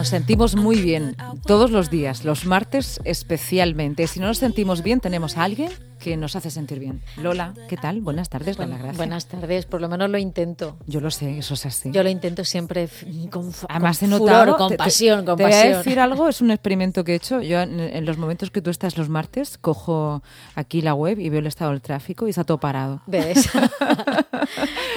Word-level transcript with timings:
Nos 0.00 0.08
sentimos 0.08 0.56
muy 0.56 0.80
bien 0.80 1.14
todos 1.44 1.70
los 1.70 1.90
días, 1.90 2.24
los 2.24 2.46
martes 2.46 3.00
especialmente. 3.04 4.06
Si 4.06 4.18
no 4.18 4.28
nos 4.28 4.38
sentimos 4.38 4.82
bien, 4.82 4.98
tenemos 4.98 5.36
a 5.36 5.44
alguien 5.44 5.70
que 6.00 6.16
nos 6.16 6.34
hace 6.34 6.50
sentir 6.50 6.78
bien. 6.80 7.02
Lola, 7.18 7.54
¿qué 7.68 7.76
tal? 7.76 8.00
Buenas 8.00 8.28
tardes, 8.28 8.58
Lola, 8.58 8.76
gracias. 8.78 8.96
Buenas 8.96 9.26
tardes, 9.26 9.66
por 9.66 9.80
lo 9.80 9.88
menos 9.88 10.10
lo 10.10 10.18
intento. 10.18 10.76
Yo 10.86 11.00
lo 11.00 11.10
sé, 11.10 11.38
eso 11.38 11.54
es 11.54 11.66
así. 11.66 11.90
Yo 11.92 12.02
lo 12.02 12.08
intento 12.08 12.44
siempre 12.44 12.88
con, 13.30 13.52
Además, 13.68 13.98
con 14.00 14.08
he 14.08 14.10
notado, 14.18 14.56
con 14.56 14.68
te- 14.70 14.76
pasión, 14.76 15.24
con 15.24 15.36
te 15.36 15.44
voy 15.44 15.52
pasión. 15.52 15.74
a 15.74 15.76
decir 15.78 16.00
algo, 16.00 16.28
es 16.28 16.40
un 16.40 16.50
experimento 16.50 17.04
que 17.04 17.12
he 17.12 17.16
hecho. 17.16 17.40
Yo 17.42 17.60
en, 17.60 17.78
en 17.78 18.04
los 18.04 18.18
momentos 18.18 18.50
que 18.50 18.62
tú 18.62 18.70
estás 18.70 18.96
los 18.98 19.08
martes, 19.08 19.58
cojo 19.58 20.22
aquí 20.54 20.80
la 20.82 20.94
web 20.94 21.20
y 21.20 21.28
veo 21.28 21.40
el 21.40 21.46
estado 21.46 21.70
del 21.72 21.82
tráfico 21.82 22.26
y 22.26 22.30
está 22.30 22.42
todo 22.44 22.58
parado. 22.58 23.02
¿Ves? 23.06 23.48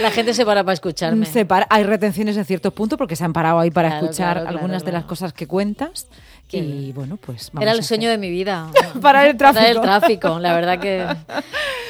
La 0.01 0.11
gente 0.11 0.33
se 0.33 0.45
para 0.45 0.63
para 0.63 0.73
escucharme. 0.73 1.25
Se 1.25 1.45
para- 1.45 1.67
hay 1.69 1.83
retenciones 1.83 2.37
en 2.37 2.45
cierto 2.45 2.71
punto 2.71 2.97
porque 2.97 3.15
se 3.15 3.23
han 3.23 3.33
parado 3.33 3.59
ahí 3.59 3.71
para 3.71 3.89
Claro, 3.89 4.05
escuchar 4.05 4.25
claro, 4.33 4.41
claro, 4.41 4.57
algunas 4.57 4.85
de 4.85 4.91
las 4.91 5.03
cosas 5.05 5.33
que 5.33 5.47
cuentas. 5.47 6.07
Qué 6.47 6.57
y 6.57 6.61
bien. 6.83 6.93
bueno, 6.95 7.17
pues 7.17 7.49
vamos 7.51 7.63
Era 7.63 7.71
a 7.71 7.73
el 7.73 7.79
hacer- 7.79 7.87
sueño 7.87 8.09
de 8.09 8.17
mi 8.17 8.29
vida. 8.29 8.69
Parar 9.01 9.27
el 9.27 9.37
tráfico. 9.37 9.59
Parar 9.61 9.75
el 9.75 9.81
tráfico, 9.81 10.39
la 10.39 10.53
verdad 10.53 10.79
que... 10.79 11.07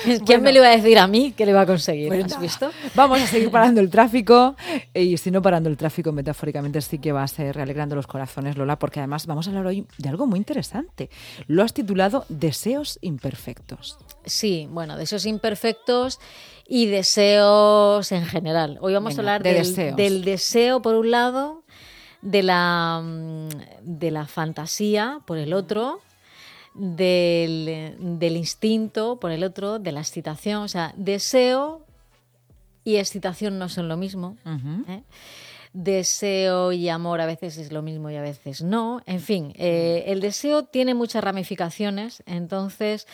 ¿Quién 0.03 0.19
Bueno. 0.25 0.41
me 0.43 0.51
lo 0.51 0.57
iba 0.59 0.67
a 0.67 0.75
decir 0.75 0.99
a 0.99 1.07
mí 1.07 1.31
que 1.31 1.45
lo 1.45 1.51
iba 1.51 1.61
a 1.61 1.65
conseguir? 1.65 2.09
Pues 2.09 2.25
¿Has 2.33 2.39
visto? 2.41 2.69
Vamos 2.93 3.21
a 3.21 3.27
seguir 3.27 3.49
parando 3.49 3.79
el 3.79 3.89
tráfico 3.89 4.57
y 4.93 5.15
si 5.15 5.31
no 5.31 5.41
parando 5.41 5.69
el 5.69 5.77
tráfico 5.77 6.11
metafóricamente 6.11 6.81
sí 6.81 6.99
que 6.99 7.13
va 7.13 7.23
a 7.23 7.27
ser 7.29 7.57
alegrando 7.59 7.95
los 7.95 8.05
corazones, 8.05 8.57
Lola, 8.57 8.77
porque 8.77 8.99
además 8.99 9.25
vamos 9.27 9.47
a 9.47 9.51
hablar 9.51 9.65
hoy 9.67 9.87
de 9.97 10.09
algo 10.09 10.25
muy 10.27 10.37
interesante. 10.39 11.09
Lo 11.47 11.63
has 11.63 11.73
titulado 11.73 12.25
Deseos 12.27 12.99
imperfectos. 13.01 13.97
Sí, 14.25 14.67
bueno, 14.71 14.97
deseos 14.97 15.25
imperfectos 15.25 16.19
y 16.67 16.87
deseos 16.87 18.11
en 18.11 18.25
general. 18.25 18.77
Hoy 18.81 18.93
vamos 18.93 19.15
Venga, 19.15 19.31
a 19.31 19.35
hablar 19.35 19.43
de 19.43 19.53
del, 19.53 19.63
deseos. 19.67 19.95
del 19.95 20.23
deseo 20.25 20.81
por 20.81 20.95
un 20.95 21.11
lado, 21.11 21.62
de 22.23 22.41
la, 22.41 23.01
mm, 23.03 23.49
de 23.83 24.11
la 24.11 24.25
fantasía 24.25 25.19
por 25.25 25.37
el 25.37 25.53
otro, 25.53 26.01
del, 26.73 27.95
del 27.99 28.37
instinto 28.37 29.19
por 29.19 29.31
el 29.31 29.43
otro, 29.43 29.77
de 29.77 29.91
la 29.91 29.99
excitación. 29.99 30.63
O 30.63 30.67
sea, 30.67 30.93
deseo 30.97 31.85
y 32.83 32.95
excitación 32.95 33.59
no 33.59 33.69
son 33.69 33.87
lo 33.87 33.97
mismo. 33.97 34.37
¿eh? 34.87 35.03
Deseo 35.73 36.71
y 36.71 36.89
amor 36.89 37.21
a 37.21 37.25
veces 37.25 37.57
es 37.57 37.71
lo 37.71 37.81
mismo 37.81 38.09
y 38.09 38.15
a 38.15 38.21
veces 38.21 38.61
no. 38.61 39.01
En 39.05 39.19
fin, 39.19 39.53
eh, 39.57 40.05
el 40.07 40.19
deseo 40.21 40.63
tiene 40.63 40.93
muchas 40.93 41.23
ramificaciones, 41.23 42.23
entonces 42.25 43.07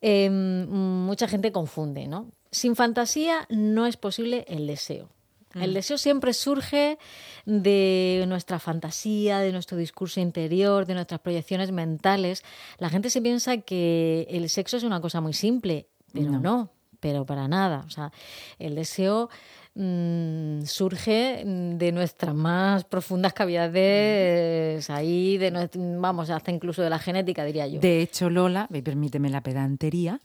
eh, 0.00 0.30
mucha 0.30 1.28
gente 1.28 1.52
confunde, 1.52 2.06
¿no? 2.06 2.30
Sin 2.50 2.76
fantasía 2.76 3.46
no 3.50 3.86
es 3.86 3.96
posible 3.96 4.44
el 4.48 4.66
deseo. 4.66 5.10
El 5.54 5.74
deseo 5.74 5.98
siempre 5.98 6.32
surge 6.34 6.98
de 7.46 8.24
nuestra 8.28 8.58
fantasía, 8.58 9.38
de 9.38 9.52
nuestro 9.52 9.76
discurso 9.78 10.20
interior, 10.20 10.84
de 10.86 10.94
nuestras 10.94 11.20
proyecciones 11.20 11.72
mentales. 11.72 12.42
La 12.78 12.90
gente 12.90 13.10
se 13.10 13.22
piensa 13.22 13.56
que 13.58 14.26
el 14.30 14.48
sexo 14.50 14.76
es 14.76 14.82
una 14.84 15.00
cosa 15.00 15.20
muy 15.20 15.32
simple, 15.32 15.88
pero 16.12 16.30
No. 16.32 16.38
no, 16.40 16.70
pero 17.00 17.24
para 17.24 17.48
nada. 17.48 17.84
O 17.86 17.90
sea, 17.90 18.12
el 18.58 18.74
deseo 18.74 19.30
mm, 19.74 20.62
surge 20.64 21.42
de 21.46 21.92
nuestras 21.92 22.34
más 22.34 22.84
profundas 22.84 23.32
cavidades, 23.32 24.90
ahí, 24.90 25.38
de 25.38 25.70
vamos, 25.98 26.30
hasta 26.30 26.50
incluso 26.50 26.82
de 26.82 26.90
la 26.90 26.98
genética, 26.98 27.44
diría 27.44 27.66
yo. 27.66 27.80
De 27.80 28.00
hecho, 28.02 28.28
Lola, 28.28 28.68
y 28.72 28.82
permíteme 28.82 29.30
la 29.30 29.40
pedantería, 29.42 30.20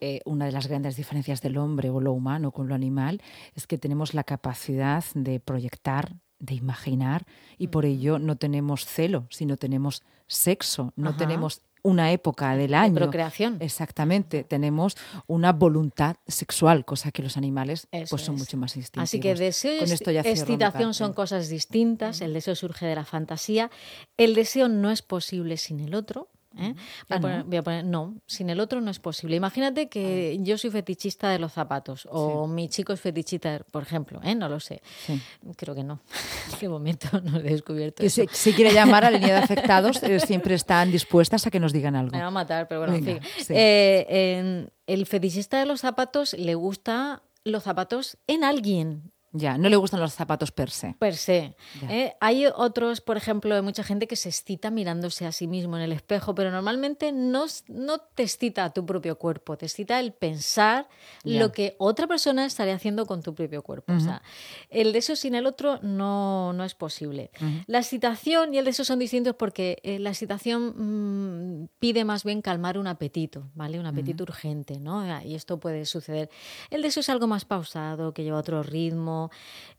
eh, 0.00 0.20
una 0.24 0.46
de 0.46 0.52
las 0.52 0.66
grandes 0.66 0.96
diferencias 0.96 1.40
del 1.42 1.58
hombre 1.58 1.90
o 1.90 2.00
lo 2.00 2.12
humano 2.12 2.52
con 2.52 2.68
lo 2.68 2.74
animal 2.74 3.20
es 3.54 3.66
que 3.66 3.78
tenemos 3.78 4.14
la 4.14 4.24
capacidad 4.24 5.04
de 5.14 5.40
proyectar, 5.40 6.16
de 6.38 6.54
imaginar, 6.54 7.26
y 7.56 7.68
por 7.68 7.84
ello 7.84 8.18
no 8.18 8.36
tenemos 8.36 8.86
celo, 8.86 9.26
sino 9.30 9.56
tenemos 9.56 10.02
sexo, 10.26 10.92
no 10.96 11.10
Ajá. 11.10 11.18
tenemos 11.18 11.62
una 11.82 12.12
época 12.12 12.56
del 12.56 12.74
año. 12.74 12.94
procreación. 12.94 13.56
Exactamente, 13.60 14.44
tenemos 14.44 14.96
una 15.26 15.52
voluntad 15.52 16.16
sexual, 16.26 16.84
cosa 16.84 17.10
que 17.10 17.22
los 17.22 17.36
animales 17.36 17.88
Eso 17.90 18.10
pues 18.10 18.22
son 18.22 18.34
es. 18.34 18.42
mucho 18.42 18.56
más 18.56 18.76
instintivos. 18.76 19.08
Así 19.08 19.20
que 19.20 19.34
deseo 19.34 19.84
y 19.84 20.18
excitación 20.18 20.94
son 20.94 21.12
cosas 21.12 21.48
distintas. 21.48 22.20
El 22.20 22.32
deseo 22.34 22.54
surge 22.54 22.86
de 22.86 22.94
la 22.94 23.04
fantasía. 23.04 23.70
El 24.16 24.34
deseo 24.34 24.68
no 24.68 24.90
es 24.90 25.02
posible 25.02 25.56
sin 25.56 25.80
el 25.80 25.94
otro. 25.94 26.28
¿Eh? 26.56 26.72
Voy, 26.72 26.74
Ah, 27.10 27.16
a 27.16 27.20
poner, 27.20 27.38
¿no? 27.38 27.44
voy 27.44 27.56
a 27.58 27.62
poner- 27.62 27.84
no, 27.84 28.14
sin 28.26 28.50
el 28.50 28.60
otro 28.60 28.80
no 28.80 28.90
es 28.90 28.98
posible. 28.98 29.36
Imagínate 29.36 29.88
que 29.88 30.38
yo 30.40 30.56
soy 30.58 30.70
fetichista 30.70 31.30
de 31.30 31.38
los 31.38 31.52
zapatos 31.52 32.08
o 32.10 32.46
mi 32.46 32.68
chico 32.68 32.92
es 32.92 33.00
fetichista, 33.00 33.60
por 33.70 33.82
ejemplo, 33.82 34.20
¿eh? 34.24 34.34
no 34.34 34.48
lo 34.48 34.58
sé. 34.60 34.80
Sí. 35.06 35.20
Creo 35.56 35.74
que 35.74 35.84
no. 35.84 36.00
De 36.60 36.68
momento 36.68 37.08
no 37.22 37.38
he 37.38 37.42
descubierto 37.42 38.00
Que 38.00 38.06
eso. 38.06 38.22
si, 38.22 38.50
si 38.50 38.52
quiere 38.54 38.72
llamar 38.72 39.04
a 39.04 39.10
la 39.10 39.18
línea 39.18 39.34
de 39.36 39.42
afectados, 39.42 40.02
eh, 40.02 40.20
siempre 40.20 40.54
están 40.54 40.90
dispuestas 40.90 41.46
a 41.46 41.50
que 41.50 41.60
nos 41.60 41.72
digan 41.72 41.94
algo. 41.96 42.12
Me 42.12 42.20
va 42.22 42.28
a 42.28 42.30
matar, 42.30 42.66
pero 42.68 42.80
bueno, 42.80 42.94
en 42.96 43.04
fin. 43.04 43.20
sí. 43.38 43.52
Eh, 43.56 44.06
en- 44.38 44.70
el 44.86 45.04
fetichista 45.06 45.58
de 45.60 45.66
los 45.66 45.80
zapatos 45.82 46.32
le 46.32 46.54
gusta 46.54 47.22
los 47.44 47.62
zapatos 47.62 48.16
en 48.26 48.42
alguien, 48.44 49.12
Ya, 49.32 49.58
no 49.58 49.68
le 49.68 49.76
gustan 49.76 50.00
los 50.00 50.14
zapatos 50.14 50.52
per 50.52 50.70
se. 50.70 50.94
per 50.98 51.14
se. 51.14 51.54
Ya. 51.82 51.90
¿eh? 51.94 52.16
Hay 52.20 52.46
otros, 52.46 53.00
por 53.02 53.16
ejemplo, 53.16 53.54
hay 53.54 53.62
mucha 53.62 53.82
gente 53.84 54.06
que 54.06 54.16
se 54.16 54.28
excita 54.30 54.70
mirándose 54.70 55.26
a 55.26 55.32
sí 55.32 55.46
mismo 55.46 55.76
en 55.76 55.82
el 55.82 55.92
espejo, 55.92 56.34
pero 56.34 56.50
normalmente 56.50 57.12
no, 57.12 57.44
no 57.68 57.98
te 57.98 58.22
excita 58.22 58.64
a 58.64 58.70
tu 58.72 58.86
propio 58.86 59.18
cuerpo, 59.18 59.58
te 59.58 59.66
excita 59.66 60.00
el 60.00 60.12
pensar 60.12 60.88
Ya. 61.24 61.40
lo 61.40 61.52
que 61.52 61.76
otra 61.78 62.06
persona 62.06 62.46
estaría 62.46 62.74
haciendo 62.74 63.04
con 63.06 63.22
tu 63.22 63.34
propio 63.34 63.62
cuerpo. 63.62 63.92
O 63.92 64.00
sea, 64.00 64.22
el 64.70 64.92
deseo 64.92 65.14
sin 65.16 65.34
el 65.34 65.46
otro 65.46 65.78
no, 65.82 66.52
no 66.54 66.64
es 66.64 66.74
posible. 66.74 67.30
La 67.66 67.78
excitación 67.78 68.54
y 68.54 68.58
el 68.58 68.64
deseo 68.64 68.84
son 68.84 68.98
distintos 68.98 69.34
porque 69.34 69.78
eh, 69.82 69.98
la 69.98 70.10
excitación 70.10 71.62
mm, 71.62 71.68
pide 71.78 72.04
más 72.04 72.24
bien 72.24 72.40
calmar 72.42 72.78
un 72.78 72.86
apetito, 72.86 73.48
¿vale? 73.54 73.78
Un 73.78 73.86
apetito 73.86 74.22
urgente, 74.24 74.78
¿no? 74.78 75.04
Y 75.22 75.34
esto 75.34 75.58
puede 75.60 75.84
suceder. 75.84 76.30
El 76.70 76.82
deseo 76.82 77.00
es 77.02 77.08
algo 77.08 77.26
más 77.26 77.44
pausado, 77.44 78.14
que 78.14 78.22
lleva 78.24 78.38
otro 78.38 78.62
ritmo. 78.62 79.17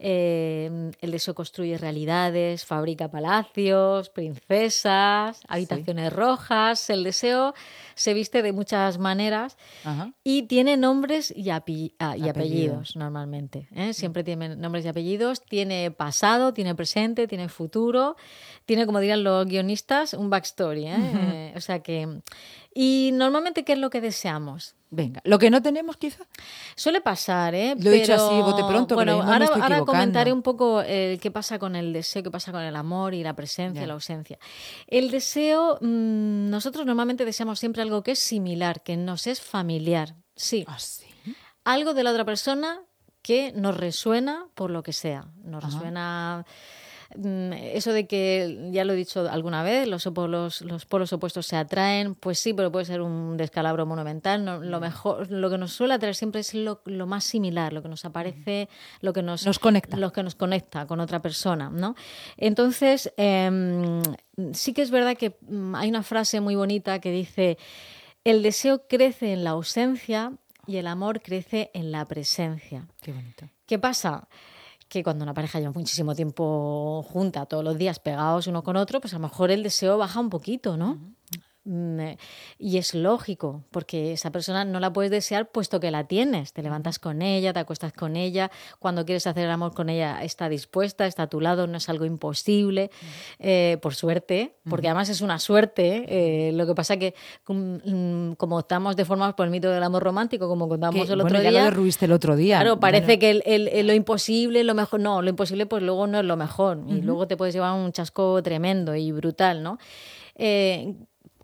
Eh, 0.01 0.91
el 1.01 1.11
deseo 1.11 1.35
construye 1.35 1.77
realidades, 1.77 2.65
fabrica 2.65 3.09
palacios, 3.11 4.09
princesas, 4.09 5.41
habitaciones 5.47 6.13
rojas. 6.13 6.89
El 6.89 7.03
deseo 7.03 7.53
se 7.95 8.13
viste 8.13 8.41
de 8.41 8.53
muchas 8.53 8.97
maneras 8.97 9.57
Ajá. 9.83 10.13
y 10.23 10.43
tiene 10.43 10.77
nombres 10.77 11.31
y, 11.35 11.49
ah, 11.49 11.61
y 11.67 11.91
Apellidos. 11.99 12.29
apellidos 12.29 12.95
normalmente. 12.95 13.67
¿eh? 13.75 13.93
Siempre 13.93 14.23
tiene 14.23 14.55
nombres 14.55 14.85
y 14.85 14.87
apellidos. 14.87 15.41
Tiene 15.41 15.91
pasado, 15.91 16.53
tiene 16.53 16.75
presente, 16.75 17.27
tiene 17.27 17.49
futuro. 17.49 18.15
Tiene, 18.65 18.85
como 18.85 18.99
dirían 18.99 19.23
los 19.23 19.45
guionistas, 19.45 20.13
un 20.13 20.29
backstory. 20.29 20.85
Eh, 20.87 21.53
o 21.55 21.61
sea 21.61 21.79
que. 21.79 22.21
Y 22.73 23.11
normalmente, 23.13 23.63
¿qué 23.63 23.73
es 23.73 23.79
lo 23.79 23.89
que 23.89 23.99
deseamos? 24.01 24.75
Venga, 24.91 25.21
lo 25.23 25.37
que 25.37 25.49
no 25.49 25.61
tenemos 25.61 25.97
quizá. 25.97 26.23
Suele 26.75 27.01
pasar, 27.01 27.53
¿eh? 27.53 27.75
Lo 27.79 27.91
he 27.91 27.95
dicho 27.95 28.11
Pero, 28.13 28.25
así, 28.25 28.41
bote 28.41 28.63
pronto, 28.67 28.95
Bueno, 28.95 29.23
me 29.23 29.31
ahora, 29.31 29.45
estoy 29.45 29.61
ahora 29.61 29.85
comentaré 29.85 30.31
un 30.33 30.41
poco 30.41 30.81
eh, 30.83 31.19
qué 31.21 31.29
pasa 31.31 31.59
con 31.59 31.75
el 31.75 31.93
deseo, 31.93 32.23
qué 32.23 32.31
pasa 32.31 32.51
con 32.51 32.61
el 32.61 32.75
amor 32.75 33.13
y 33.13 33.23
la 33.23 33.35
presencia, 33.35 33.85
la 33.85 33.93
ausencia. 33.93 34.39
El 34.87 35.11
deseo, 35.11 35.77
mm, 35.81 36.49
nosotros 36.49 36.85
normalmente 36.85 37.25
deseamos 37.25 37.59
siempre 37.59 37.81
algo 37.81 38.01
que 38.01 38.11
es 38.11 38.19
similar, 38.19 38.81
que 38.81 38.97
nos 38.97 39.27
es 39.27 39.41
familiar. 39.41 40.15
Sí, 40.35 40.63
Ah, 40.67 40.79
sí. 40.79 41.05
algo 41.65 41.93
de 41.93 42.03
la 42.03 42.11
otra 42.11 42.25
persona 42.25 42.81
que 43.21 43.51
nos 43.55 43.77
resuena 43.77 44.47
por 44.55 44.71
lo 44.71 44.81
que 44.81 44.93
sea. 44.93 45.27
Nos 45.43 45.63
Ajá. 45.63 45.73
resuena 45.73 46.45
eso 47.11 47.91
de 47.91 48.05
que, 48.05 48.69
ya 48.71 48.85
lo 48.85 48.93
he 48.93 48.95
dicho 48.95 49.27
alguna 49.29 49.63
vez, 49.63 49.87
los, 49.87 50.03
polos, 50.13 50.61
los 50.61 50.85
polos 50.85 51.11
opuestos 51.11 51.47
se 51.47 51.55
atraen, 51.55 52.13
pues 52.13 52.37
sí, 52.37 52.53
pero 52.53 52.71
puede 52.71 52.85
ser 52.85 53.01
un 53.01 53.35
descalabro 53.35 53.85
monumental. 53.87 54.45
No, 54.45 54.59
lo 54.59 54.79
mejor, 54.79 55.31
lo 55.31 55.49
que 55.49 55.57
nos 55.57 55.73
suele 55.73 55.95
atraer 55.95 56.15
siempre 56.15 56.41
es 56.41 56.53
lo, 56.53 56.81
lo 56.85 57.07
más 57.07 57.23
similar, 57.23 57.73
lo 57.73 57.81
que 57.81 57.89
nos 57.89 58.05
aparece, 58.05 58.69
lo 59.01 59.11
que 59.11 59.23
nos, 59.23 59.45
Nos 59.45 59.57
conecta. 59.57 59.97
lo 59.97 60.13
que 60.13 60.21
nos 60.21 60.35
conecta 60.35 60.85
con 60.85 60.99
otra 60.99 61.19
persona, 61.21 61.69
¿no? 61.71 61.95
Entonces, 62.37 63.11
em, 63.17 64.01
sí 64.53 64.73
que 64.73 64.83
es 64.83 64.91
verdad 64.91 65.17
que 65.17 65.35
mm, 65.41 65.75
hay 65.75 65.89
una 65.89 66.03
frase 66.03 66.41
muy 66.41 66.55
bonita 66.55 66.99
que 66.99 67.11
dice, 67.11 67.57
el 68.23 68.43
deseo 68.43 68.87
crece 68.87 69.33
en 69.33 69.43
la 69.43 69.51
ausencia 69.51 70.33
y 70.67 70.77
el 70.77 70.85
amor 70.85 71.21
crece 71.21 71.71
en 71.73 71.91
la 71.91 72.05
presencia. 72.05 72.85
Qué 73.01 73.11
bonito. 73.11 73.49
¿Qué 73.65 73.79
pasa? 73.79 74.27
Que 74.89 75.03
cuando 75.03 75.23
una 75.23 75.33
pareja 75.33 75.59
lleva 75.59 75.71
muchísimo 75.71 76.15
tiempo 76.15 77.05
junta, 77.09 77.45
todos 77.45 77.63
los 77.63 77.77
días 77.77 77.99
pegados 77.99 78.47
uno 78.47 78.63
con 78.63 78.75
otro, 78.75 78.99
pues 78.99 79.13
a 79.13 79.17
lo 79.17 79.21
mejor 79.21 79.51
el 79.51 79.63
deseo 79.63 79.97
baja 79.97 80.19
un 80.19 80.29
poquito, 80.29 80.77
¿no? 80.77 80.97
Mm, 81.69 81.99
eh, 81.99 82.17
y 82.57 82.77
es 82.77 82.95
lógico, 82.95 83.63
porque 83.69 84.13
esa 84.13 84.31
persona 84.31 84.65
no 84.65 84.79
la 84.79 84.91
puedes 84.91 85.11
desear 85.11 85.51
puesto 85.51 85.79
que 85.79 85.91
la 85.91 86.05
tienes. 86.05 86.51
Te 86.51 86.63
levantas 86.63 86.97
con 86.97 87.21
ella, 87.21 87.53
te 87.53 87.59
acuestas 87.59 87.93
con 87.93 88.15
ella, 88.15 88.49
cuando 88.79 89.05
quieres 89.05 89.27
hacer 89.27 89.45
el 89.45 89.51
amor 89.51 89.75
con 89.75 89.87
ella 89.89 90.23
está 90.23 90.49
dispuesta, 90.49 91.05
está 91.05 91.23
a 91.23 91.27
tu 91.27 91.39
lado, 91.39 91.67
no 91.67 91.77
es 91.77 91.87
algo 91.87 92.05
imposible, 92.05 92.89
eh, 93.37 93.77
por 93.83 93.93
suerte, 93.93 94.55
porque 94.67 94.87
además 94.87 95.09
es 95.09 95.21
una 95.21 95.37
suerte. 95.37 96.05
Eh, 96.07 96.51
lo 96.53 96.65
que 96.65 96.73
pasa 96.73 96.97
que 96.97 97.13
mm, 97.47 98.31
como 98.31 98.59
estamos 98.61 98.95
deformados 98.95 99.35
por 99.35 99.45
el 99.45 99.51
mito 99.51 99.69
del 99.69 99.83
amor 99.83 100.03
romántico, 100.03 100.47
como 100.47 100.67
contamos 100.67 101.07
el 101.07 101.21
otro 101.21 101.39
día... 101.39 101.51
Ya 101.51 101.69
lo 101.69 101.85
el 102.05 102.11
otro 102.11 102.35
día. 102.35 102.61
Claro, 102.61 102.79
parece 102.79 103.19
que 103.19 103.41
el, 103.45 103.85
lo 103.85 103.93
imposible, 103.93 104.63
lo 104.63 104.73
mejor, 104.73 104.99
no, 105.01 105.21
lo 105.21 105.29
imposible 105.29 105.67
pues 105.67 105.83
luego 105.83 106.07
no 106.07 106.19
es 106.19 106.25
lo 106.25 106.35
mejor 106.35 106.83
y 106.87 107.01
luego 107.01 107.27
te 107.27 107.37
puedes 107.37 107.53
llevar 107.53 107.73
un 107.73 107.91
chasco 107.91 108.41
tremendo 108.41 108.95
y 108.95 109.11
brutal, 109.11 109.61
¿no? 109.61 109.77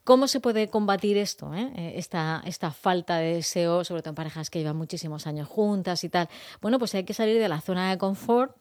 ¿Cómo 0.05 0.27
se 0.27 0.39
puede 0.39 0.69
combatir 0.69 1.17
esto? 1.17 1.51
Eh? 1.55 1.71
Eh, 1.75 1.93
esta, 1.97 2.43
esta 2.45 2.69
falta 2.69 3.17
de 3.17 3.33
deseo, 3.33 3.83
sobre 3.83 4.03
todo 4.03 4.11
en 4.11 4.15
parejas 4.15 4.51
que 4.51 4.59
llevan 4.59 4.77
muchísimos 4.77 5.25
años 5.25 5.47
juntas 5.47 6.03
y 6.03 6.09
tal. 6.09 6.29
Bueno, 6.61 6.77
pues 6.77 6.93
hay 6.93 7.03
que 7.03 7.15
salir 7.15 7.39
de 7.39 7.49
la 7.49 7.59
zona 7.59 7.89
de 7.89 7.97
confort 7.97 8.55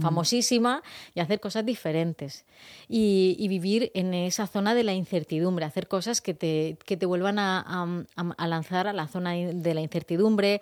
famosísima 0.00 0.82
y 1.14 1.20
hacer 1.20 1.38
cosas 1.38 1.64
diferentes 1.64 2.44
y, 2.88 3.46
vivir 3.46 3.92
en 3.94 4.14
esa 4.14 4.48
zona 4.48 4.74
de 4.74 4.82
la 4.82 4.92
incertidumbre, 4.92 5.64
hacer 5.64 5.86
cosas 5.86 6.20
que 6.20 6.34
te, 6.34 6.76
que 6.84 6.96
te 6.96 7.06
vuelvan 7.06 7.38
a, 7.38 7.86
a 8.16 8.48
lanzar 8.48 8.88
a 8.88 8.92
la 8.92 9.06
zona 9.06 9.34
de 9.34 9.74
la 9.74 9.80
incertidumbre, 9.80 10.60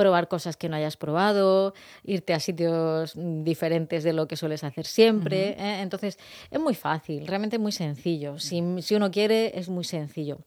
probar 0.00 0.28
cosas 0.28 0.56
que 0.56 0.70
no 0.70 0.76
hayas 0.76 0.96
probado, 0.96 1.74
irte 2.04 2.32
a 2.32 2.40
sitios 2.40 3.12
diferentes 3.14 4.02
de 4.02 4.14
lo 4.14 4.26
que 4.26 4.36
sueles 4.36 4.64
hacer 4.64 4.86
siempre. 4.86 5.50
¿eh? 5.58 5.82
Entonces, 5.82 6.18
es 6.50 6.58
muy 6.58 6.74
fácil, 6.74 7.26
realmente 7.26 7.58
muy 7.58 7.72
sencillo. 7.72 8.38
Si, 8.38 8.62
si 8.80 8.94
uno 8.94 9.10
quiere, 9.10 9.58
es 9.58 9.68
muy 9.68 9.84
sencillo. 9.84 10.38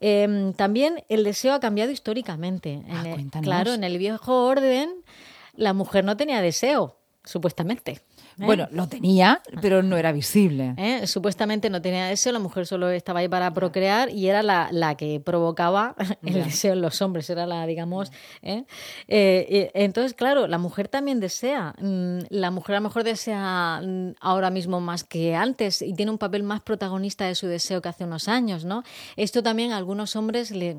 Em, 0.00 0.52
también 0.52 1.04
el 1.08 1.22
deseo 1.22 1.54
ha 1.54 1.60
cambiado 1.60 1.92
históricamente. 1.92 2.82
Ah, 2.90 3.04
claro, 3.40 3.72
en 3.72 3.84
el 3.84 3.98
viejo 3.98 4.46
orden, 4.46 4.90
la 5.54 5.74
mujer 5.74 6.04
no 6.04 6.16
tenía 6.16 6.42
deseo, 6.42 6.96
supuestamente. 7.22 8.00
¿Eh? 8.38 8.44
Bueno, 8.44 8.68
lo 8.70 8.86
tenía, 8.88 9.42
pero 9.60 9.82
no 9.82 9.96
era 9.96 10.12
visible. 10.12 10.74
¿Eh? 10.76 11.06
Supuestamente 11.06 11.70
no 11.70 11.82
tenía 11.82 12.06
deseo, 12.06 12.32
la 12.32 12.38
mujer 12.38 12.66
solo 12.66 12.88
estaba 12.90 13.20
ahí 13.20 13.28
para 13.28 13.52
procrear 13.52 14.10
y 14.10 14.28
era 14.28 14.42
la, 14.42 14.68
la 14.70 14.96
que 14.96 15.20
provocaba 15.20 15.96
el 16.22 16.44
deseo 16.44 16.74
en 16.74 16.80
los 16.80 17.02
hombres, 17.02 17.28
era 17.30 17.46
la, 17.46 17.66
digamos. 17.66 18.12
¿eh? 18.42 18.64
entonces, 19.08 20.14
claro, 20.14 20.46
la 20.46 20.58
mujer 20.58 20.88
también 20.88 21.20
desea. 21.20 21.74
Mm, 21.80 22.20
la 22.30 22.50
mujer 22.50 22.76
a 22.76 22.78
lo 22.78 22.84
mejor 22.84 23.04
desea 23.04 23.80
mm, 23.82 24.14
ahora 24.20 24.50
mismo 24.50 24.80
más 24.80 25.04
que 25.04 25.34
antes 25.34 25.82
y 25.82 25.94
tiene 25.94 26.12
un 26.12 26.18
papel 26.18 26.42
más 26.42 26.60
protagonista 26.60 27.26
de 27.26 27.34
su 27.34 27.46
deseo 27.46 27.82
que 27.82 27.88
hace 27.88 28.04
unos 28.04 28.28
años, 28.28 28.64
¿no? 28.64 28.82
Esto 29.16 29.42
también 29.42 29.72
a 29.72 29.76
algunos 29.76 30.14
hombres 30.16 30.50
le 30.50 30.78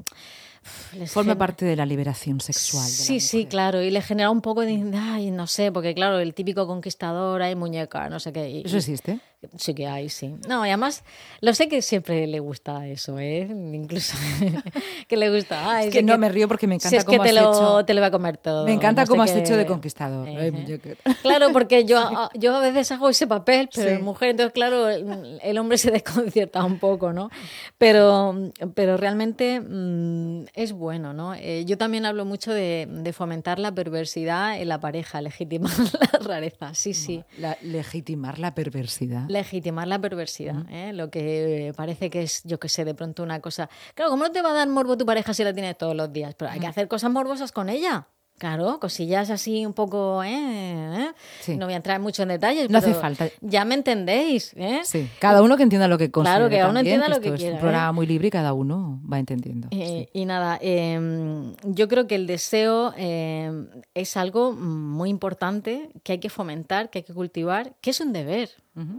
Forma 1.08 1.38
parte 1.38 1.66
de 1.66 1.76
la 1.76 1.86
liberación 1.86 2.40
sexual. 2.42 2.86
sí, 2.86 3.20
sí, 3.20 3.46
claro. 3.46 3.82
Y 3.82 3.90
le 3.90 4.02
genera 4.02 4.30
un 4.30 4.42
poco 4.42 4.62
de. 4.62 4.84
Ay, 4.96 5.32
no 5.32 5.48
sé, 5.48 5.72
porque 5.72 5.94
claro, 5.94 6.20
el 6.20 6.34
típico 6.34 6.68
conquistador, 6.68 7.42
hay 7.42 7.56
muñeca, 7.56 8.10
no 8.10 8.20
sé 8.20 8.34
qué. 8.34 8.62
¿Eso 8.66 8.78
existe? 8.78 9.20
Sí 9.58 9.74
que 9.74 9.88
hay, 9.88 10.10
sí. 10.10 10.36
No, 10.50 10.66
y 10.66 10.70
además, 10.70 11.06
lo 11.40 11.54
sé 11.54 11.70
que 11.70 11.82
siempre 11.82 12.28
le 12.28 12.42
gusta 12.42 12.86
eso, 12.88 13.20
¿eh? 13.20 13.48
Incluso 13.50 14.18
que 15.08 15.16
le 15.16 15.34
gusta. 15.34 15.82
es 15.82 15.94
que 15.94 16.04
no 16.04 16.18
me 16.18 16.28
río 16.28 16.50
porque 16.50 16.68
me 16.68 16.76
encanta 16.76 16.98
es 16.98 17.06
que 17.06 17.18
te 17.18 17.32
lo, 17.32 17.86
te 17.86 17.94
lo 17.94 18.02
va 18.02 18.08
a 18.08 18.12
comer 18.12 18.36
todo. 18.36 18.66
Me 18.66 18.74
encanta 18.74 19.06
cómo 19.06 19.24
has 19.24 19.34
hecho 19.34 19.56
de 19.56 19.66
conquistador. 19.66 20.28
claro, 21.22 21.54
porque 21.54 21.86
yo, 21.86 22.30
yo 22.34 22.58
a 22.58 22.60
veces 22.60 22.92
hago 22.92 23.08
ese 23.08 23.28
papel, 23.28 23.70
pero 23.74 23.96
sí. 23.96 24.04
mujer, 24.04 24.32
entonces, 24.32 24.52
claro, 24.52 24.90
el, 24.90 25.58
hombre 25.58 25.78
se 25.78 25.90
desconcierta 25.92 26.66
un 26.66 26.78
poco, 26.78 27.14
¿no? 27.14 27.30
Pero, 27.78 28.52
pero 28.76 28.98
realmente 28.98 29.62
mm, 29.62 30.48
es 30.54 30.74
bueno, 30.74 31.14
¿no? 31.14 31.34
Eh, 31.34 31.64
yo 31.66 31.78
también 31.78 32.06
hablo 32.06 32.26
mucho 32.26 32.54
de, 32.54 32.88
de, 32.90 33.14
fomentar 33.14 33.58
la 33.58 33.74
perversidad 33.74 34.60
en 34.60 34.68
la 34.68 34.82
pareja, 34.82 35.22
legitimar 35.22 35.72
la 35.80 36.20
rareza, 36.20 36.74
sí, 36.74 36.94
sí. 36.94 37.24
La, 37.38 37.58
legitimar 37.62 38.38
la 38.38 38.54
perversidad 38.54 39.29
legitimar 39.30 39.88
la 39.88 40.00
perversidad, 40.00 40.70
¿eh? 40.70 40.92
lo 40.94 41.10
que 41.10 41.74
parece 41.76 42.10
que 42.10 42.24
es, 42.24 42.42
yo 42.44 42.60
que 42.60 42.68
sé, 42.68 42.84
de 42.84 42.96
pronto 42.96 43.24
una 43.24 43.40
cosa. 43.40 43.70
Claro, 43.94 44.12
¿cómo 44.12 44.24
no 44.24 44.32
te 44.32 44.42
va 44.42 44.50
a 44.50 44.54
dar 44.54 44.68
morbo 44.68 44.98
tu 44.98 45.06
pareja 45.06 45.34
si 45.34 45.44
la 45.44 45.54
tienes 45.54 45.78
todos 45.78 45.96
los 45.96 46.12
días? 46.12 46.36
Pero 46.36 46.52
hay 46.52 46.60
que 46.60 46.68
hacer 46.68 46.88
cosas 46.88 47.12
morbosas 47.12 47.52
con 47.52 47.70
ella. 47.70 48.08
Claro, 48.40 48.80
cosillas 48.80 49.30
así 49.30 49.66
un 49.66 49.74
poco, 49.74 50.24
¿eh? 50.24 50.32
¿eh? 50.32 51.56
No 51.58 51.66
voy 51.66 51.74
a 51.74 51.78
entrar 51.78 52.00
mucho 52.00 52.24
en 52.24 52.30
detalles. 52.30 52.70
No 52.70 52.78
hace 52.78 52.94
falta. 52.94 53.28
Ya 53.42 53.66
me 53.66 53.76
entendéis, 53.76 54.54
¿eh? 54.56 54.80
Sí, 54.86 55.10
cada 55.20 55.42
uno 55.42 55.58
que 55.58 55.64
entienda 55.64 55.90
lo 55.90 55.98
que 55.98 56.10
considera. 56.10 56.38
Claro, 56.38 56.50
que 56.50 56.56
cada 56.56 56.70
uno 56.70 56.80
entienda 56.80 57.10
lo 57.10 57.20
que 57.20 57.34
quiera. 57.34 57.50
Es 57.50 57.54
un 57.56 57.60
programa 57.60 57.92
muy 57.92 58.08
libre 58.08 58.30
y 58.30 58.32
cada 58.32 58.54
uno 58.54 59.02
va 59.12 59.20
entendiendo. 59.20 59.68
Y 59.72 60.26
nada, 60.26 60.58
em, 60.62 61.54
yo 61.66 61.90
creo 61.90 62.08
que 62.08 62.16
el 62.16 62.28
deseo 62.28 62.94
em, 62.96 63.68
es 63.94 64.16
algo 64.16 64.54
muy 64.54 65.10
importante 65.10 65.90
que 66.04 66.14
hay 66.14 66.20
que 66.20 66.30
fomentar, 66.30 66.90
que 66.90 67.00
hay 67.00 67.04
que 67.04 67.14
cultivar, 67.14 67.74
que 67.82 67.90
es 67.90 68.00
un 68.00 68.14
deber. 68.14 68.50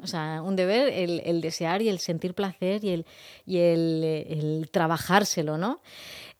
O 0.02 0.06
sea, 0.06 0.42
un 0.42 0.56
deber 0.56 0.92
el, 0.92 1.22
el, 1.24 1.40
desear 1.40 1.80
y 1.80 1.88
el 1.88 2.00
sentir 2.00 2.34
placer 2.34 2.84
y 2.84 2.90
el, 2.90 3.06
y 3.46 3.56
el, 3.56 4.04
el 4.28 4.68
trabajárselo, 4.70 5.56
¿no? 5.56 5.80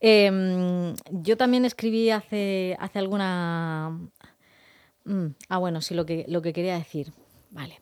Em, 0.01 0.95
yo 1.11 1.37
también 1.37 1.65
escribí 1.65 2.11
hace, 2.11 2.77
hace 2.81 2.99
alguna... 2.99 3.99
Mm, 5.05 5.27
ah, 5.49 5.59
bueno, 5.59 5.83
sí, 5.83 5.95
lo 5.95 6.07
que, 6.07 6.25
lo 6.29 6.41
que 6.43 6.53
quería 6.53 6.75
decir. 6.75 7.13
Vale. 7.51 7.81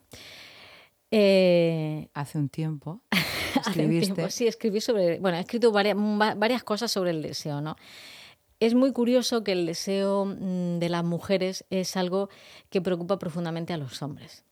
Eh, 1.11 2.09
hace 2.13 2.37
un 2.37 2.49
tiempo. 2.49 3.01
Escribiste. 3.65 4.29
sí, 4.29 4.47
escribí 4.47 4.79
sobre. 4.79 5.19
Bueno, 5.19 5.37
he 5.37 5.41
escrito 5.41 5.71
varias, 5.71 5.97
varias 5.97 6.63
cosas 6.63 6.91
sobre 6.91 7.09
el 7.09 7.21
deseo, 7.21 7.61
¿no? 7.61 7.75
Es 8.59 8.75
muy 8.75 8.93
curioso 8.93 9.43
que 9.43 9.53
el 9.53 9.65
deseo 9.65 10.25
mm, 10.25 10.77
de 10.77 10.89
las 10.89 11.03
mujeres 11.03 11.65
es 11.69 11.97
algo 11.97 12.29
que 12.69 12.81
preocupa 12.81 13.17
profundamente 13.17 13.73
a 13.73 13.77
los 13.77 14.01
hombres. 14.03 14.43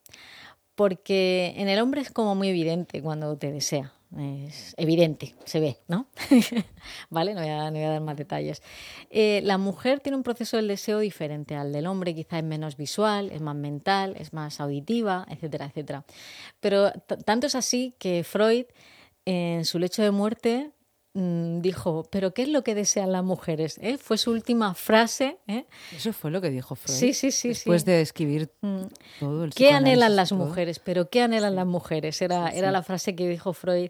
Porque 0.73 1.53
en 1.57 1.69
el 1.69 1.79
hombre 1.79 2.01
es 2.01 2.11
como 2.11 2.33
muy 2.33 2.49
evidente 2.49 3.01
cuando 3.01 3.37
te 3.37 3.51
desea 3.51 3.93
es 4.15 4.73
evidente, 4.77 5.35
se 5.43 5.59
ve, 5.59 5.77
¿no? 5.87 6.07
vale, 7.09 7.33
no 7.33 7.41
voy, 7.41 7.49
a, 7.49 7.89
dar 7.89 8.01
más 8.01 8.15
detalles. 8.15 8.61
Eh, 9.09 9.41
la 9.43 9.57
mujer 9.57 9.99
tiene 9.99 10.15
un 10.15 10.23
proceso 10.23 10.57
del 10.57 10.67
deseo 10.67 10.99
diferente 10.99 11.55
al 11.55 11.73
del 11.73 11.87
hombre, 11.87 12.15
quizá 12.15 12.37
es 12.37 12.43
menos 12.43 12.77
visual, 12.77 13.31
es 13.31 13.41
más 13.41 13.55
mental, 13.55 14.15
es 14.17 14.31
más 14.33 14.61
auditiva, 14.61 15.25
etcétera, 15.29 15.65
etcétera. 15.65 16.05
Pero 16.59 16.91
tanto 17.25 17.47
es 17.47 17.55
así 17.55 17.95
que 17.99 18.23
Freud, 18.23 18.65
en 19.25 19.65
su 19.65 19.77
lecho 19.77 20.01
de 20.01 20.11
muerte, 20.11 20.71
dijo, 21.17 22.07
pero 22.11 22.33
¿qué 22.33 22.43
es 22.43 22.49
lo 22.49 22.63
que 22.63 22.75
desean 22.75 23.11
las 23.11 23.23
mujeres? 23.23 23.79
¿Eh? 23.81 23.97
Fue 23.97 24.17
su 24.17 24.31
última 24.31 24.73
frase. 24.75 25.37
¿eh? 25.47 25.65
Eso 25.95 26.13
fue 26.13 26.29
lo 26.29 26.41
que 26.41 26.49
dijo 26.49 26.75
Freud. 26.75 26.95
Sí, 26.95 27.13
sí, 27.13 27.31
sí. 27.31 27.49
Después 27.49 27.85
de 27.85 28.01
escribir 28.01 28.51
mm. 28.61 28.83
todo 29.19 29.45
el 29.45 29.53
¿Qué 29.53 29.71
anhelan 29.71 30.15
las 30.15 30.31
mujeres? 30.31 30.79
Pero 30.79 31.09
¿qué 31.09 31.23
anhelan 31.23 31.55
las 31.55 31.65
mujeres? 31.65 32.21
Era, 32.21 32.49
era 32.49 32.71
la 32.71 32.83
frase 32.83 33.15
que 33.15 33.27
dijo 33.27 33.53
Freud 33.53 33.89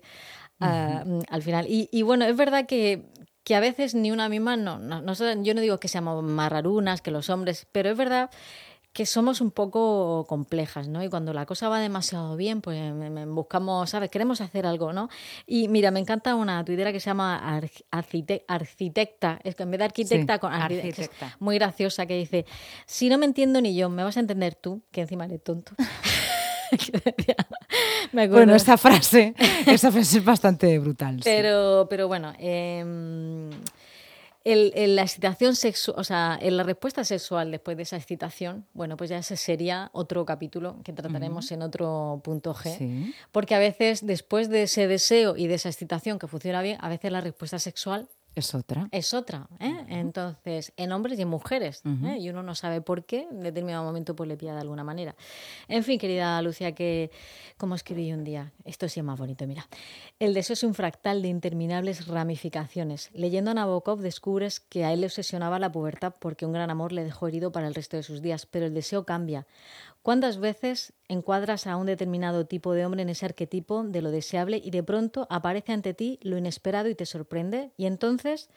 ah, 0.62 1.04
mm, 1.06 1.20
al 1.30 1.44
final. 1.44 1.66
Y, 1.68 2.02
bueno, 2.04 2.26
es 2.26 2.36
verdad 2.36 2.66
que, 2.66 3.12
que 3.44 3.56
a 3.56 3.60
veces 3.60 3.94
ni 3.94 4.12
una 4.12 4.30
misma, 4.30 4.56
no, 4.56 4.80
no, 4.80 5.02
no, 5.02 5.14
yo 5.14 5.54
no 5.54 5.62
digo 5.62 5.80
que 5.80 5.90
seamos 5.90 6.24
más 6.24 6.50
rarunas 6.50 7.02
que 7.02 7.12
los 7.12 7.30
hombres, 7.30 7.68
pero 7.72 7.90
es 7.90 7.98
verdad 7.98 8.30
que 8.98 9.06
somos 9.06 9.42
un 9.42 9.52
poco 9.52 10.26
complejas, 10.28 10.88
¿no? 10.88 11.04
Y 11.04 11.08
cuando 11.08 11.32
la 11.32 11.46
cosa 11.46 11.70
va 11.70 11.80
demasiado 11.80 12.36
bien, 12.36 12.62
pues 12.62 12.82
buscamos, 13.28 13.92
¿sabes? 13.92 14.10
Queremos 14.10 14.42
hacer 14.42 14.66
algo, 14.66 14.92
¿no? 14.92 15.08
Y 15.46 15.68
mira, 15.68 15.92
me 15.92 16.00
encanta 16.00 16.34
una 16.34 16.66
tuitera 16.66 16.92
que 16.92 17.00
se 17.00 17.12
llama 17.12 17.62
Arquitecta, 17.92 19.40
es 19.44 19.54
que 19.54 19.62
en 19.62 19.70
vez 19.70 19.78
de 19.78 19.86
arquitecta, 19.86 20.40
con 20.40 20.52
arquitecta. 20.52 21.36
muy 21.38 21.60
graciosa, 21.60 22.08
que 22.08 22.16
dice, 22.16 22.48
si 22.88 23.08
no 23.08 23.20
me 23.20 23.28
entiendo 23.28 23.62
ni 23.62 23.76
yo, 23.76 23.88
me 23.88 24.04
vas 24.04 24.18
a 24.18 24.20
entender 24.20 24.56
tú, 24.56 24.82
que 24.90 25.02
encima 25.02 25.26
eres 25.26 25.44
tonto. 25.44 25.74
bueno, 28.14 28.56
esta 28.56 28.80
frase, 28.80 29.36
esta 29.68 29.92
frase 29.92 30.18
es 30.18 30.26
bastante 30.26 30.80
brutal. 30.80 31.20
Pero, 31.24 31.86
pero 31.88 32.08
bueno, 32.08 32.34
eh, 32.40 32.84
el, 34.48 34.96
la 34.96 35.02
excitación 35.02 35.56
sexual, 35.56 36.00
o 36.00 36.04
sea, 36.04 36.40
la 36.42 36.64
respuesta 36.64 37.04
sexual 37.04 37.52
después 37.52 37.76
de 37.78 37.84
esa 37.84 37.98
excitación, 37.98 38.66
bueno, 38.74 38.96
pues 38.98 39.10
ya 39.10 39.18
ese 39.18 39.36
sería 39.36 39.90
otro 39.94 40.26
capítulo 40.26 40.82
que 40.84 40.94
trataremos 40.94 41.52
en 41.52 41.62
otro 41.62 42.22
punto 42.24 42.54
G. 42.54 43.14
Porque 43.32 43.56
a 43.56 43.60
veces, 43.60 44.06
después 44.06 44.50
de 44.50 44.64
ese 44.64 44.88
deseo 44.88 45.36
y 45.36 45.48
de 45.48 45.56
esa 45.56 45.70
excitación 45.70 46.18
que 46.18 46.28
funciona 46.28 46.62
bien, 46.62 46.78
a 46.80 46.90
veces 46.90 47.12
la 47.12 47.22
respuesta 47.22 47.60
sexual 47.60 48.10
es 48.40 48.56
otra. 48.56 48.88
Es 48.92 49.14
otra. 49.14 49.48
¿eh? 49.60 49.86
Entonces, 49.90 50.74
en 50.78 50.92
hombres 50.92 51.18
y 51.20 51.22
en 51.24 51.28
mujeres. 51.28 51.82
¿eh? 51.86 52.18
Y 52.20 52.30
uno 52.30 52.44
no 52.44 52.56
sabe 52.56 52.82
por 52.82 53.06
qué, 53.06 53.28
en 53.32 53.42
determinado 53.42 53.84
momento 53.84 54.16
pues 54.16 54.28
le 54.28 54.38
pilla 54.38 54.54
de 54.54 54.62
alguna 54.62 54.84
manera. 54.84 55.16
En 55.68 55.84
fin, 55.84 56.00
querida 56.00 56.42
Lucia, 56.42 56.74
que 56.74 57.12
como 57.58 57.76
escribí 57.76 58.12
un 58.14 58.24
día, 58.24 58.52
esto 58.66 58.88
sí 58.90 59.00
es 59.00 59.06
más 59.06 59.20
bonito, 59.20 59.46
mira. 59.48 59.68
El 60.20 60.34
deseo 60.34 60.54
es 60.54 60.64
un 60.64 60.74
fractal 60.74 61.22
de 61.22 61.28
interminables 61.28 62.08
ramificaciones. 62.08 63.10
Leyendo 63.14 63.52
a 63.52 63.54
Nabokov 63.54 64.00
descubres 64.00 64.60
que 64.60 64.86
a 64.86 64.94
él 64.94 65.02
le 65.02 65.08
obsesionaba 65.08 65.60
la 65.60 65.72
pubertad 65.72 66.14
porque 66.20 66.46
un 66.46 66.54
gran 66.54 66.70
amor 66.70 66.92
le 66.92 67.04
dejó 67.04 67.28
herido 67.28 67.52
para 67.52 67.68
el 67.68 67.76
resto 67.76 67.98
de 67.98 68.04
sus 68.04 68.22
días, 68.22 68.46
pero 68.46 68.66
el 68.66 68.74
deseo 68.74 69.06
cambia 69.06 69.48
¿Cuántas 70.08 70.38
veces 70.38 70.94
encuadras 71.10 71.68
a 71.68 71.76
un 71.76 71.86
determinado 71.86 72.46
tipo 72.46 72.72
de 72.72 72.86
hombre 72.86 73.02
en 73.02 73.10
ese 73.10 73.26
arquetipo 73.26 73.84
de 73.84 74.02
lo 74.02 74.10
deseable 74.10 74.62
y 74.64 74.72
de 74.72 74.82
pronto 74.82 75.28
aparece 75.30 75.74
ante 75.74 75.94
ti 75.94 76.18
lo 76.22 76.38
inesperado 76.38 76.88
y 76.88 76.96
te 76.96 77.06
sorprende? 77.06 77.74
Y 77.76 77.88
entonces 77.88 78.50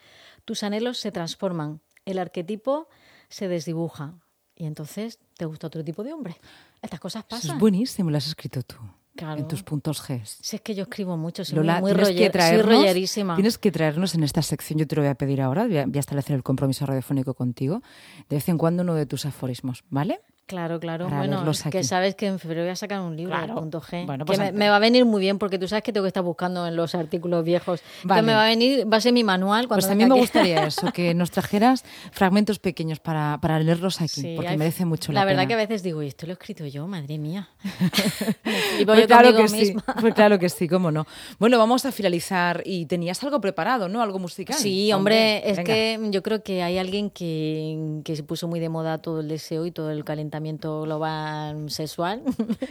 tus 0.45 0.62
anhelos 0.62 0.99
se 0.99 1.11
transforman, 1.11 1.80
el 2.04 2.21
arquetipo 2.21 2.87
se 3.28 3.49
desdibuja 3.49 4.14
y 4.54 4.66
entonces 4.66 5.19
te 5.37 5.45
gusta 5.45 5.66
otro 5.66 5.83
tipo 5.83 6.04
de 6.04 6.12
hombre. 6.12 6.37
Estas 6.83 7.00
cosas 7.00 7.25
pasan. 7.25 7.57
Es 7.57 7.59
buenísimo, 7.59 8.12
lo 8.12 8.19
has 8.19 8.28
escrito 8.28 8.62
tú. 8.62 8.76
En 9.16 9.49
tus 9.49 9.64
puntos 9.64 10.09
G. 10.09 10.25
Si 10.25 10.54
es 10.54 10.62
que 10.62 10.76
yo 10.76 10.85
escribo 10.85 11.16
mucho, 11.16 11.45
soy 11.45 11.59
muy 11.59 11.92
roller, 11.92 12.64
rollerísima. 12.64 13.35
Tienes 13.35 13.59
que 13.59 13.73
traernos 13.73 14.14
en 14.14 14.23
esta 14.23 14.42
sección, 14.42 14.78
yo 14.78 14.87
te 14.87 14.95
lo 14.95 15.02
voy 15.02 15.11
a 15.11 15.16
pedir 15.16 15.42
ahora, 15.42 15.66
voy 15.66 15.97
a 15.97 15.99
establecer 15.99 16.37
el 16.37 16.45
compromiso 16.45 16.87
radiofónico 16.87 17.35
contigo, 17.35 17.83
de 18.28 18.37
vez 18.37 18.49
en 18.49 18.57
cuando 18.57 18.85
uno 18.85 18.95
de 18.95 19.07
tus 19.07 19.26
aforismos, 19.26 19.83
¿vale? 19.90 20.21
Claro, 20.50 20.80
claro. 20.80 21.09
bueno, 21.09 21.45
que 21.71 21.85
sabes 21.85 22.16
que 22.16 22.26
en 22.26 22.40
febrero 22.40 22.62
voy 22.62 22.73
a 22.73 22.76
sacar 22.76 23.00
un 23.02 23.16
libro, 23.16 23.37
punto 23.54 23.80
G. 23.80 24.04
Bueno, 24.04 24.25
pues 24.25 24.37
que 24.37 24.50
me, 24.50 24.69
va 24.69 24.76
a 24.76 24.78
venir 24.80 25.04
muy 25.04 25.21
bien 25.21 25.38
porque 25.38 25.61
tú 25.61 25.69
sabes 25.69 25.85
que 25.85 25.92
tengo 25.92 26.02
que 26.02 26.09
estar 26.09 26.25
buscando 26.25 26.66
en 26.66 26.75
los 26.75 26.97
artículos 26.97 27.45
viejos. 27.45 27.80
Que 28.02 28.21
me 28.21 28.35
va 28.35 28.47
a 28.47 28.49
venir, 28.49 28.92
va 28.92 28.97
a 28.97 29.00
ser 29.00 29.12
mi 29.12 29.23
manual. 29.23 29.69
Cuando 29.69 29.87
pues 29.87 29.92
a 29.92 29.95
mí 29.95 30.04
me 30.04 30.16
gustaría 30.16 30.66
eso, 30.66 30.90
que 30.90 31.14
nos 31.14 31.30
trajeras 31.30 31.85
fragmentos 32.11 32.59
pequeños 32.59 32.99
para, 32.99 33.38
para 33.40 33.61
leerlos 33.61 34.00
aquí, 34.00 34.35
porque 34.35 34.57
merece 34.57 34.85
mucho 34.85 35.12
la, 35.12 35.21
la 35.21 35.25
verdad 35.25 35.47
que 35.47 35.54
a 35.54 35.57
veces 35.57 35.85
digo, 35.85 36.02
esto 36.02 36.26
lo 36.26 36.33
he 36.33 36.35
escrito 36.35 36.66
yo, 36.66 36.88
madre 36.88 37.16
mía. 37.19 37.49
y 38.80 38.85
pues 38.85 39.07
claro 39.07 39.37
que 39.37 39.47
sí, 39.47 39.76
pues 40.00 40.14
claro 40.14 40.40
que 40.40 40.49
sí, 40.49 40.66
cómo 40.66 40.90
no. 40.90 41.07
Bueno, 41.38 41.59
vamos 41.59 41.87
a 41.87 41.92
finalizar 41.92 42.64
y 42.66 42.87
tenías 42.87 43.23
algo 43.23 43.40
preparado, 43.40 43.88
¿no? 43.88 44.02
Algo 44.02 44.19
musical. 44.19 44.57
Sí, 44.57 44.92
hombre, 44.92 45.49
es 45.49 45.61
que 45.61 46.00
yo 46.11 46.25
creo 46.25 46.42
que 46.42 46.64
hay 46.64 46.76
alguien 46.76 47.09
que, 47.09 48.00
que 48.04 48.16
se 48.16 48.25
puso 48.25 48.49
muy 48.49 48.59
de 48.59 48.69
moda 48.69 48.99
todo 48.99 49.21
el 49.21 49.28
deseo 49.28 49.64
y 49.64 49.71
todo 49.71 49.92
el 49.92 50.02
calentamiento 50.04 50.39
global 50.40 51.70
sexual 51.70 52.23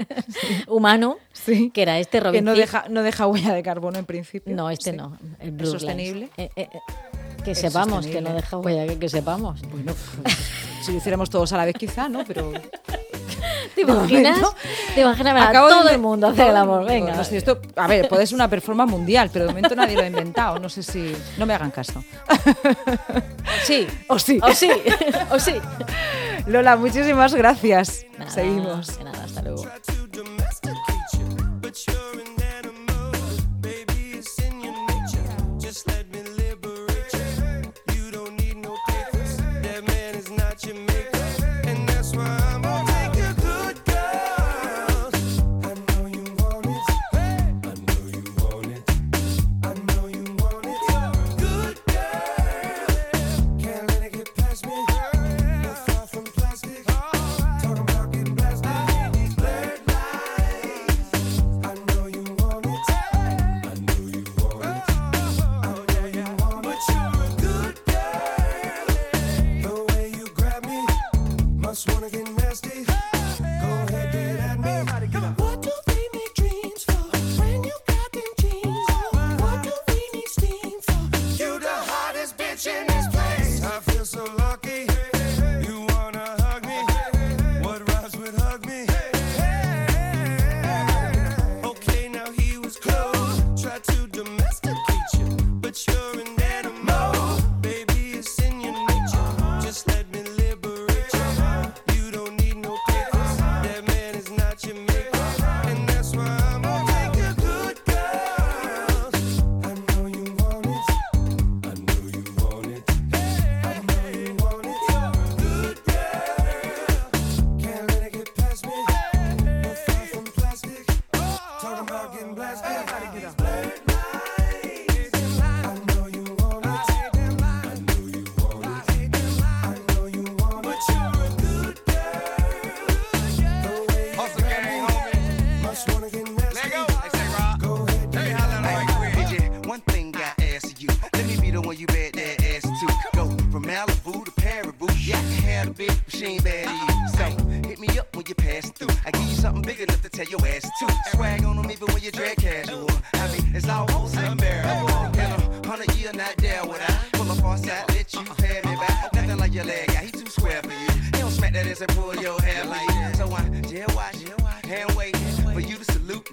humano, 0.68 1.18
sí. 1.34 1.72
que 1.72 1.82
era 1.82 2.00
este 2.00 2.20
Robin 2.20 2.40
Que 2.40 2.42
no 2.42 2.54
deja, 2.54 2.86
no 2.90 3.04
deja 3.04 3.28
huella 3.28 3.54
de 3.54 3.64
carbono 3.64 4.00
en 4.00 4.06
principio. 4.06 4.56
No, 4.56 4.70
este 4.70 4.94
no. 4.94 5.18
El 5.40 5.52
Blue 5.52 5.68
sostenible. 5.68 6.30
Eh, 6.38 6.50
eh, 6.56 6.70
eh, 6.72 6.80
que 7.44 7.56
sepamos 7.56 8.06
que 8.06 8.22
no 8.22 8.34
deja 8.34 8.58
huella, 8.58 8.88
que, 8.88 9.00
que 9.00 9.10
sepamos. 9.10 9.62
Bueno, 9.70 9.94
si 10.82 10.92
lo 10.92 10.98
hiciéramos 10.98 11.30
todos 11.30 11.52
a 11.54 11.58
la 11.58 11.66
vez 11.66 11.76
quizá, 11.76 12.10
¿no? 12.10 12.24
Pero... 12.26 12.52
¿Te 13.76 13.82
imaginas? 13.82 14.40
¿Te 14.96 15.02
imaginas? 15.02 15.54
todo 15.54 15.90
el 15.90 16.00
mundo 16.00 16.28
hacer 16.28 16.50
el 16.50 16.58
amor. 16.58 16.86
Venga. 16.86 17.16
No 17.16 17.24
sé, 17.24 17.38
esto, 17.38 17.62
a 17.76 17.88
ver, 17.88 18.08
puede 18.08 18.26
ser 18.26 18.36
una 18.36 18.50
performance 18.50 18.92
mundial, 18.92 19.30
pero 19.32 19.46
de 19.46 19.52
momento 19.52 19.76
nadie 19.76 19.96
lo 19.96 20.02
ha 20.02 20.08
inventado. 20.08 20.60
No 20.60 20.70
sé 20.70 20.84
si. 20.84 21.14
No 21.38 21.46
me 21.46 21.54
hagan 21.54 21.72
caso. 21.72 22.04
Sí. 23.64 23.88
O 24.08 24.20
sí. 24.20 24.40
O 24.42 24.54
sí. 24.54 24.70
O 25.32 25.40
sí. 25.40 25.54
Lola, 26.50 26.75
muchísimas 26.77 27.36
gracias. 27.36 28.08
Seguimos. 28.27 29.00
nada, 29.03 29.24
hasta 29.24 29.44
luego. 29.44 29.63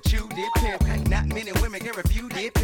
chewed 0.05 0.33
it, 0.33 0.53
pimp. 0.55 1.09
Not 1.09 1.26
many 1.26 1.53
women 1.61 1.81
can 1.81 1.95
refute 1.97 2.37
it. 2.37 2.55